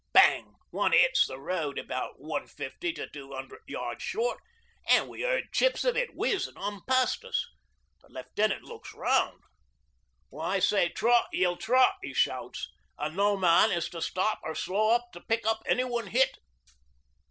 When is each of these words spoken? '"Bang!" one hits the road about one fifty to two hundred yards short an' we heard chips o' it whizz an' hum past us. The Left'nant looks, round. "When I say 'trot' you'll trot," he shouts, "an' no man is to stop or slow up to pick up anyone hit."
'"Bang!" 0.13 0.55
one 0.71 0.93
hits 0.93 1.27
the 1.27 1.39
road 1.39 1.77
about 1.77 2.19
one 2.19 2.47
fifty 2.47 2.91
to 2.91 3.07
two 3.07 3.33
hundred 3.33 3.61
yards 3.67 4.01
short 4.01 4.39
an' 4.87 5.07
we 5.07 5.21
heard 5.21 5.53
chips 5.53 5.85
o' 5.85 5.89
it 5.89 6.09
whizz 6.15 6.47
an' 6.47 6.55
hum 6.55 6.81
past 6.87 7.23
us. 7.23 7.45
The 8.01 8.09
Left'nant 8.09 8.63
looks, 8.63 8.95
round. 8.95 9.43
"When 10.29 10.43
I 10.43 10.57
say 10.57 10.89
'trot' 10.89 11.27
you'll 11.31 11.55
trot," 11.57 11.97
he 12.01 12.15
shouts, 12.15 12.67
"an' 12.97 13.15
no 13.15 13.37
man 13.37 13.69
is 13.71 13.89
to 13.89 14.01
stop 14.01 14.39
or 14.43 14.55
slow 14.55 14.89
up 14.89 15.11
to 15.13 15.21
pick 15.21 15.45
up 15.45 15.61
anyone 15.67 16.07
hit." 16.07 16.39